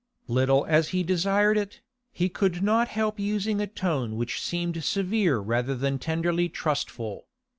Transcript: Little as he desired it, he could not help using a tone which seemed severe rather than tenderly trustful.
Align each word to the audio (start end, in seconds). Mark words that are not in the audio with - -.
Little 0.27 0.65
as 0.65 0.87
he 0.87 1.03
desired 1.03 1.59
it, 1.59 1.79
he 2.11 2.27
could 2.27 2.63
not 2.63 2.87
help 2.87 3.19
using 3.19 3.61
a 3.61 3.67
tone 3.67 4.15
which 4.15 4.41
seemed 4.41 4.83
severe 4.83 5.37
rather 5.37 5.75
than 5.75 5.99
tenderly 5.99 6.49
trustful. 6.49 7.27